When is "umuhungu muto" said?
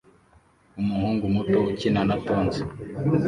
0.79-1.57